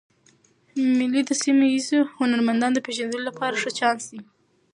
مېلې 0.97 1.21
د 1.25 1.31
سیمه 1.41 1.65
ییزو 1.73 1.99
هنرمندانو 2.17 2.75
د 2.75 2.79
پېژندلو 2.85 3.25
له 3.27 3.31
پاره 3.39 3.57
ښه 3.61 3.71
چانس 3.79 4.03
دئ. 4.11 4.19